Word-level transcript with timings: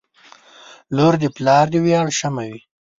•لور 0.95 1.13
د 1.21 1.23
پلار 1.35 1.65
د 1.73 1.75
ویاړ 1.85 2.07
شمعه 2.19 2.47
وي. 2.51 2.61